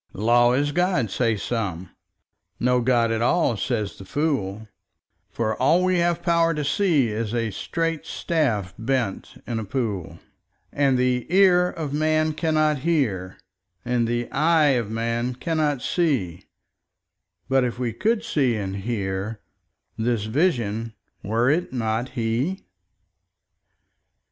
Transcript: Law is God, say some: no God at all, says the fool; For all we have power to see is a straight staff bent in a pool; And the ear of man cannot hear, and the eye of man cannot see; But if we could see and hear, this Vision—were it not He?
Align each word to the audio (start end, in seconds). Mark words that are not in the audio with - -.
Law 0.13 0.53
is 0.53 0.71
God, 0.71 1.11
say 1.11 1.37
some: 1.37 1.91
no 2.59 2.81
God 2.81 3.11
at 3.11 3.21
all, 3.21 3.55
says 3.55 3.99
the 3.99 4.03
fool; 4.03 4.67
For 5.29 5.55
all 5.61 5.83
we 5.83 5.99
have 5.99 6.23
power 6.23 6.55
to 6.55 6.65
see 6.65 7.09
is 7.09 7.35
a 7.35 7.51
straight 7.51 8.07
staff 8.07 8.73
bent 8.79 9.39
in 9.45 9.59
a 9.59 9.63
pool; 9.63 10.17
And 10.73 10.97
the 10.97 11.27
ear 11.29 11.69
of 11.69 11.93
man 11.93 12.33
cannot 12.33 12.79
hear, 12.79 13.37
and 13.85 14.07
the 14.07 14.27
eye 14.31 14.69
of 14.69 14.89
man 14.89 15.35
cannot 15.35 15.83
see; 15.83 16.45
But 17.47 17.63
if 17.63 17.77
we 17.77 17.93
could 17.93 18.23
see 18.23 18.55
and 18.55 18.77
hear, 18.77 19.39
this 19.99 20.25
Vision—were 20.25 21.47
it 21.51 21.71
not 21.73 22.09
He? 22.17 22.65